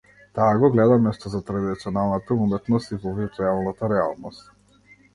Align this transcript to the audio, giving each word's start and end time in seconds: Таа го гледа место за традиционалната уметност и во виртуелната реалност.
Таа 0.37 0.53
го 0.63 0.71
гледа 0.75 0.97
место 1.03 1.33
за 1.35 1.41
традиционалната 1.51 2.39
уметност 2.47 2.91
и 2.97 3.01
во 3.07 3.17
виртуелната 3.23 3.95
реалност. 3.97 4.53